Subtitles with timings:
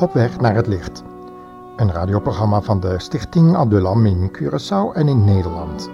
[0.00, 1.02] Op weg naar het licht.
[1.76, 5.90] Een radioprogramma van de Stichting Abdullam in Curaçao en in Nederland.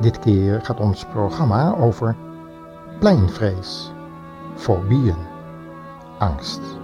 [0.00, 2.16] Dit keer gaat ons programma over
[2.98, 3.92] pleinvrees,
[4.54, 5.16] fobieën,
[6.18, 6.77] angst.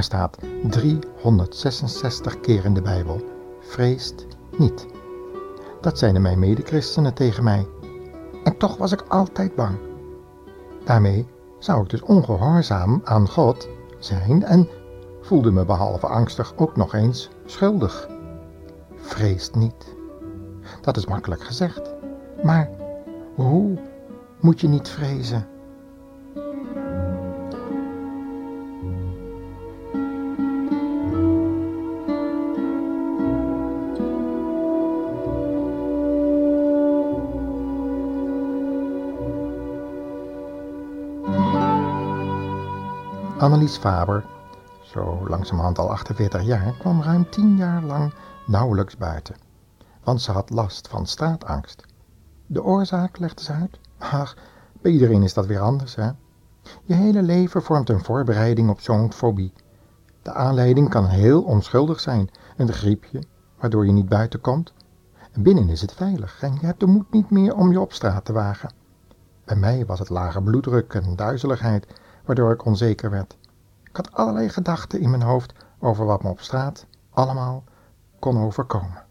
[0.00, 3.20] Er staat 366 keer in de Bijbel:
[3.60, 4.26] vreest
[4.58, 4.86] niet.
[5.80, 7.66] Dat zeiden mijn medechristenen tegen mij.
[8.44, 9.78] En toch was ik altijd bang.
[10.84, 11.26] Daarmee
[11.58, 13.68] zou ik dus ongehoorzaam aan God
[13.98, 14.68] zijn en
[15.20, 18.08] voelde me behalve angstig ook nog eens schuldig.
[18.96, 19.94] Vreest niet.
[20.80, 21.94] Dat is makkelijk gezegd.
[22.42, 22.70] Maar
[23.34, 23.78] hoe
[24.40, 25.46] moet je niet vrezen?
[43.40, 44.24] Annelies Faber,
[44.82, 48.12] zo langzamerhand al 48 jaar, kwam ruim 10 jaar lang
[48.46, 49.36] nauwelijks buiten.
[50.04, 51.84] Want ze had last van straatangst.
[52.46, 53.78] De oorzaak legde ze uit.
[53.98, 54.36] Ach,
[54.82, 56.10] bij iedereen is dat weer anders, hè?
[56.84, 59.52] Je hele leven vormt een voorbereiding op zo'n fobie.
[60.22, 63.22] De aanleiding kan heel onschuldig zijn, een griepje,
[63.58, 64.72] waardoor je niet buiten komt.
[65.38, 68.24] Binnen is het veilig en je hebt de moed niet meer om je op straat
[68.24, 68.72] te wagen.
[69.44, 71.86] Bij mij was het lage bloeddruk en duizeligheid,
[72.30, 73.36] waardoor ik onzeker werd.
[73.84, 77.64] Ik had allerlei gedachten in mijn hoofd over wat me op straat allemaal
[78.18, 79.02] kon overkomen.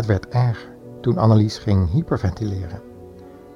[0.00, 0.68] Het werd erger
[1.00, 2.82] toen Annelies ging hyperventileren.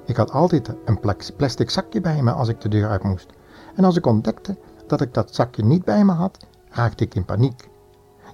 [0.05, 0.99] Ik had altijd een
[1.37, 3.29] plastic zakje bij me als ik de deur uit moest.
[3.75, 4.57] En als ik ontdekte
[4.87, 7.69] dat ik dat zakje niet bij me had, raakte ik in paniek.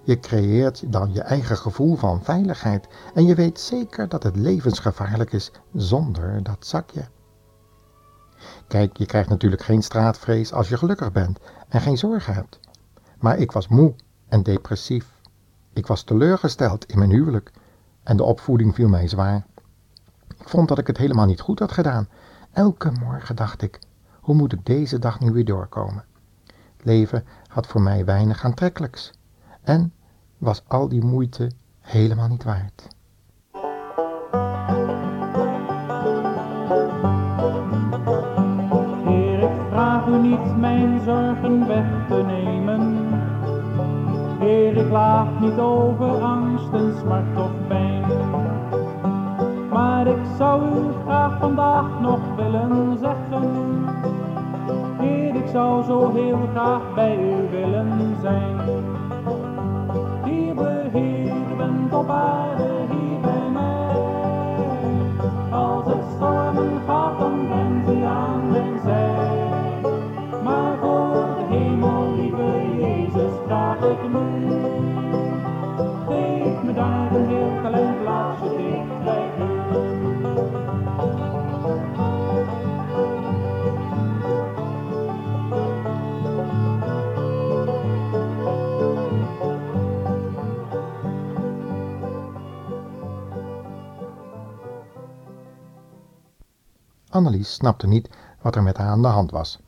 [0.03, 5.33] Je creëert dan je eigen gevoel van veiligheid en je weet zeker dat het levensgevaarlijk
[5.33, 7.03] is zonder dat zakje.
[8.67, 11.39] Kijk, je krijgt natuurlijk geen straatvrees als je gelukkig bent
[11.69, 12.59] en geen zorgen hebt.
[13.19, 13.95] Maar ik was moe
[14.27, 15.05] en depressief.
[15.73, 17.51] Ik was teleurgesteld in mijn huwelijk
[18.03, 19.45] en de opvoeding viel mij zwaar.
[20.37, 22.07] Ik vond dat ik het helemaal niet goed had gedaan.
[22.51, 23.79] Elke morgen dacht ik,
[24.19, 26.05] hoe moet ik deze dag nu weer doorkomen?
[26.81, 29.11] Leven had voor mij weinig aantrekkelijks
[29.61, 29.93] en
[30.37, 32.87] was al die moeite helemaal niet waard.
[39.05, 43.00] Heer, ik vraag u niet mijn zorgen weg te nemen.
[44.41, 48.03] Heer, ik laag niet over angst en smart of pijn.
[49.71, 53.49] Maar ik zou u graag vandaag nog willen zeggen.
[54.99, 58.57] Heer, ik zou zo heel graag bij u willen zijn.
[60.23, 62.70] Hier de Heer bent op aarde,
[97.11, 98.09] Annelies snapte niet
[98.41, 99.59] wat er met haar aan de hand was.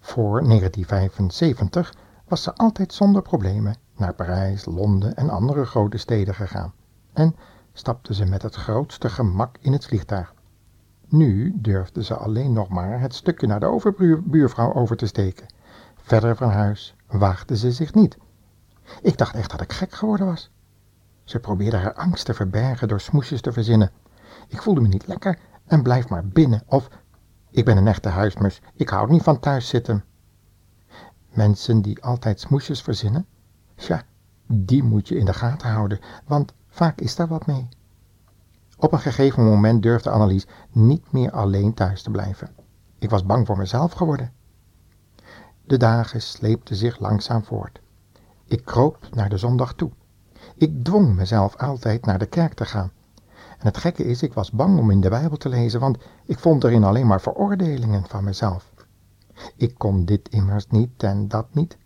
[0.00, 1.94] Voor 1975
[2.28, 6.72] was ze altijd zonder problemen naar Parijs, Londen en andere grote steden gegaan
[7.12, 7.36] en
[7.72, 10.34] stapte ze met het grootste gemak in het vliegtuig.
[11.08, 15.46] Nu durfde ze alleen nog maar het stukje naar de overbuurvrouw over te steken.
[15.96, 18.16] Verder van huis waagde ze zich niet.
[19.02, 20.50] Ik dacht echt dat ik gek geworden was.
[21.24, 23.90] Ze probeerde haar angst te verbergen door smoesjes te verzinnen.
[24.48, 26.88] Ik voelde me niet lekker en blijf maar binnen of
[27.50, 30.04] ik ben een echte huismus, ik hou niet van thuiszitten.
[31.32, 33.26] Mensen die altijd smoesjes verzinnen,
[33.74, 34.02] ja,
[34.46, 37.68] die moet je in de gaten houden, want vaak is daar wat mee.
[38.78, 42.50] Op een gegeven moment durfde Annelies niet meer alleen thuis te blijven.
[42.98, 44.32] Ik was bang voor mezelf geworden.
[45.64, 47.80] De dagen sleepten zich langzaam voort.
[48.44, 49.90] Ik kroop naar de zondag toe.
[50.56, 52.92] Ik dwong mezelf altijd naar de kerk te gaan.
[53.58, 56.38] En het gekke is, ik was bang om in de Bijbel te lezen, want ik
[56.38, 58.72] vond erin alleen maar veroordelingen van mezelf.
[59.56, 61.76] Ik kon dit immers niet en dat niet.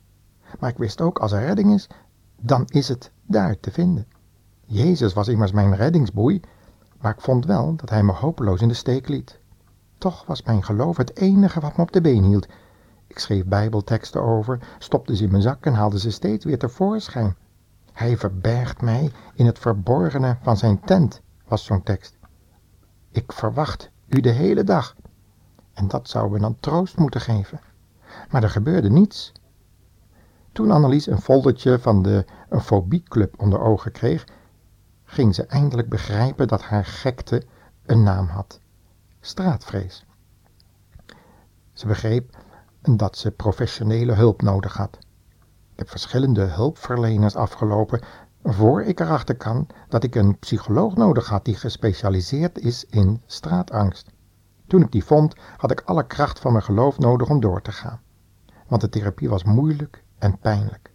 [0.59, 1.89] Maar ik wist ook, als er redding is,
[2.41, 4.07] dan is het daar te vinden.
[4.65, 6.41] Jezus was immers mijn reddingsboei,
[7.01, 9.39] maar ik vond wel dat hij me hopeloos in de steek liet.
[9.99, 12.47] Toch was mijn geloof het enige wat me op de been hield.
[13.07, 17.37] Ik schreef bijbelteksten over, stopte ze in mijn zak en haalde ze steeds weer tevoorschijn.
[17.93, 21.21] Hij verbergt mij in het verborgene van zijn tent,
[21.51, 22.19] was zo'n tekst.
[23.11, 24.97] Ik verwacht u de hele dag.
[25.73, 27.61] En dat zou me dan troost moeten geven.
[28.31, 29.33] Maar er gebeurde niets.
[30.53, 32.25] Toen Annelies een foldertje van de
[32.61, 34.25] fobieclub onder ogen kreeg,
[35.05, 37.43] ging ze eindelijk begrijpen dat haar gekte
[37.87, 38.61] een naam had.
[39.21, 40.05] Straatvrees.
[41.73, 42.37] Ze begreep
[42.81, 44.99] dat ze professionele hulp nodig had.
[45.73, 48.01] Ik heb verschillende hulpverleners afgelopen
[48.43, 54.11] voor ik erachter kan dat ik een psycholoog nodig had die gespecialiseerd is in straatangst.
[54.67, 57.73] Toen ik die vond, had ik alle kracht van mijn geloof nodig om door te
[57.73, 58.01] gaan.
[58.69, 60.91] Want de therapie was moeilijk en pijnlijk.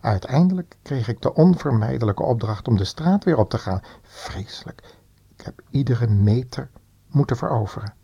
[0.00, 3.80] Uiteindelijk kreeg ik de onvermijdelijke opdracht om de straat weer op te gaan.
[4.02, 4.96] Vreselijk.
[5.36, 6.70] Ik heb iedere meter
[7.06, 7.94] moeten veroveren.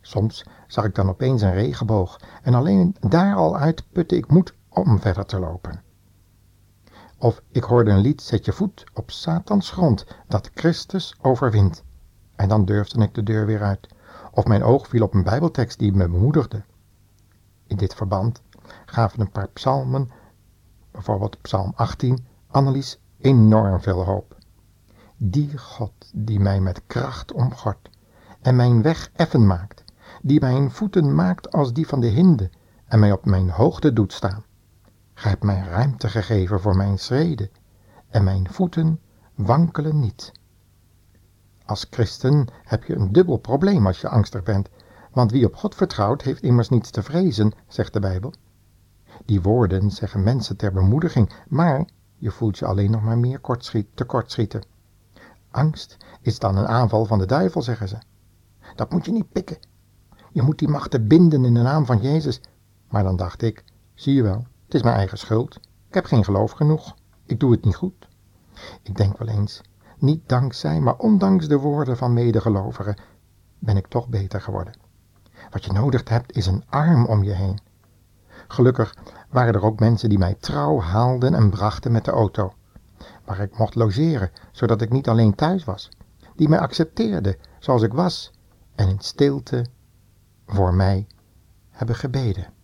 [0.00, 4.54] Soms zag ik dan opeens een regenboog en alleen daar al uit putte ik moed
[4.68, 5.82] om verder te lopen.
[7.22, 11.82] Of ik hoorde een lied, zet je voet op Satans grond, dat Christus overwint.
[12.36, 13.88] En dan durfde ik de deur weer uit.
[14.32, 16.62] Of mijn oog viel op een bijbeltekst die me bemoedigde.
[17.66, 18.42] In dit verband
[18.86, 20.10] gaven een paar psalmen,
[20.90, 24.36] bijvoorbeeld psalm 18, Annelies enorm veel hoop.
[25.16, 27.90] Die God die mij met kracht omgort
[28.40, 29.84] en mijn weg effen maakt,
[30.22, 32.50] die mijn voeten maakt als die van de hinde
[32.84, 34.44] en mij op mijn hoogte doet staan.
[35.20, 37.50] Gij hebt mij ruimte gegeven voor mijn schreden
[38.08, 39.00] en mijn voeten
[39.34, 40.32] wankelen niet.
[41.64, 44.68] Als christen heb je een dubbel probleem als je angstig bent,
[45.12, 48.32] want wie op God vertrouwt heeft immers niets te vrezen, zegt de Bijbel.
[49.24, 53.40] Die woorden zeggen mensen ter bemoediging, maar je voelt je alleen nog maar meer
[53.94, 54.62] tekortschieten.
[55.50, 57.96] Angst is dan een aanval van de duivel, zeggen ze.
[58.74, 59.58] Dat moet je niet pikken.
[60.32, 62.40] Je moet die machten binden in de naam van Jezus.
[62.88, 63.64] Maar dan dacht ik,
[63.94, 65.56] zie je wel, het is mijn eigen schuld.
[65.88, 66.94] Ik heb geen geloof genoeg.
[67.24, 68.08] Ik doe het niet goed.
[68.82, 69.60] Ik denk wel eens,
[69.98, 72.96] niet dankzij, maar ondanks de woorden van medegelovigen,
[73.58, 74.78] ben ik toch beter geworden.
[75.50, 77.60] Wat je nodig hebt is een arm om je heen.
[78.48, 78.94] Gelukkig
[79.30, 82.52] waren er ook mensen die mij trouw haalden en brachten met de auto,
[83.24, 85.88] waar ik mocht logeren, zodat ik niet alleen thuis was,
[86.36, 88.32] die mij accepteerden zoals ik was
[88.74, 89.66] en in stilte
[90.46, 91.06] voor mij
[91.70, 92.58] hebben gebeden.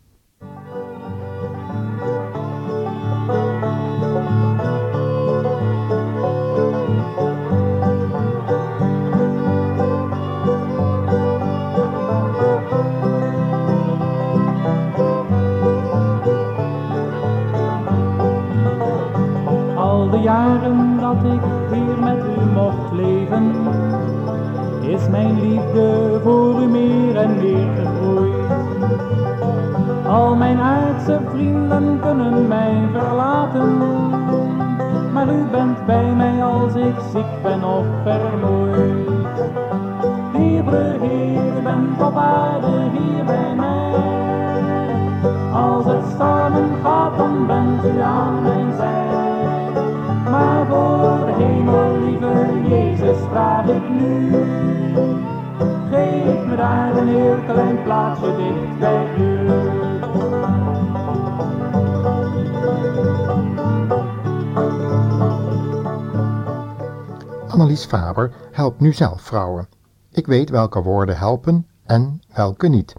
[30.39, 33.79] Mijn aardse vrienden kunnen mij verlaten,
[35.13, 39.09] maar u bent bij mij als ik ziek ben of vermoeid.
[40.33, 43.93] Lieve Heer, bent op aarde hier bij mij.
[45.53, 49.07] Als het stormen gaat, dan bent u aan mijn zij.
[50.31, 54.31] Maar voor hemel, lieve Jezus, vraag ik nu.
[55.91, 59.36] Geef me daar een heel klein plaatsje dicht bij u.
[67.57, 69.69] Annelies Faber helpt nu zelf vrouwen.
[70.11, 72.95] Ik weet welke woorden helpen en welke niet.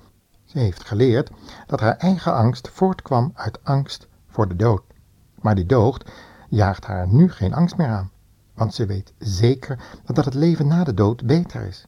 [0.45, 1.31] Ze heeft geleerd
[1.67, 4.81] dat haar eigen angst voortkwam uit angst voor de dood.
[5.41, 6.11] Maar die dood
[6.49, 8.11] jaagt haar nu geen angst meer aan,
[8.53, 11.87] want ze weet zeker dat het leven na de dood beter is.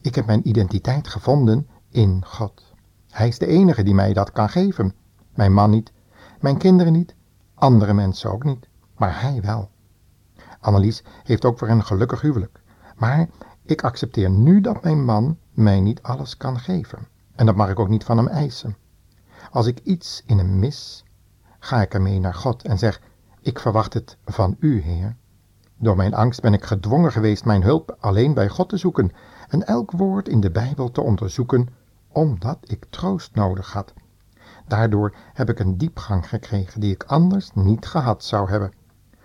[0.00, 2.72] Ik heb mijn identiteit gevonden in God.
[3.10, 4.94] Hij is de enige die mij dat kan geven.
[5.34, 5.92] Mijn man niet,
[6.40, 7.14] mijn kinderen niet,
[7.54, 9.70] andere mensen ook niet, maar hij wel.
[10.62, 12.60] Annelies heeft ook weer een gelukkig huwelijk,
[12.96, 13.28] maar
[13.64, 17.06] ik accepteer nu dat mijn man mij niet alles kan geven.
[17.34, 18.76] En dat mag ik ook niet van hem eisen.
[19.50, 21.04] Als ik iets in hem mis,
[21.58, 23.00] ga ik ermee naar God en zeg:
[23.40, 25.16] Ik verwacht het van u, Heer.
[25.78, 29.12] Door mijn angst ben ik gedwongen geweest mijn hulp alleen bij God te zoeken
[29.48, 31.68] en elk woord in de Bijbel te onderzoeken,
[32.08, 33.92] omdat ik troost nodig had.
[34.66, 38.72] Daardoor heb ik een diepgang gekregen die ik anders niet gehad zou hebben.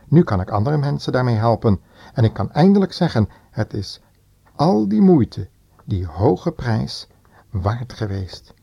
[0.10, 1.80] Nu kan ik andere mensen daarmee helpen
[2.14, 4.02] en ik kan eindelijk zeggen, het is
[4.56, 5.50] al die moeite,
[5.86, 7.08] die hoge prijs,
[7.50, 8.54] waard geweest.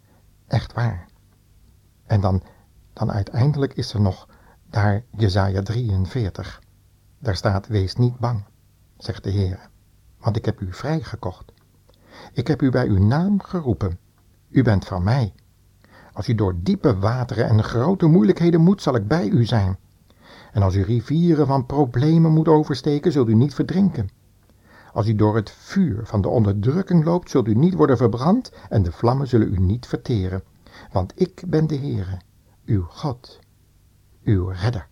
[0.47, 1.07] Echt waar.
[2.07, 2.43] En dan,
[2.93, 4.29] dan uiteindelijk is er nog
[4.71, 6.63] daar Jezaja 43.
[7.19, 8.45] Daar staat, wees niet bang,
[8.97, 9.69] zegt de Heer,
[10.19, 11.53] want ik heb u vrijgekocht.
[12.33, 13.99] Ik heb u bij uw naam geroepen.
[14.49, 15.35] U bent van mij.
[16.13, 19.79] Als u door diepe wateren en grote moeilijkheden moet, zal ik bij u zijn.
[20.55, 24.09] En als u rivieren van problemen moet oversteken, zult u niet verdrinken.
[24.93, 28.83] Als u door het vuur van de onderdrukking loopt, zult u niet worden verbrand en
[28.83, 30.43] de vlammen zullen u niet verteren.
[30.93, 32.21] Want ik ben de Heere,
[32.65, 33.39] uw God,
[34.25, 34.87] uw redder.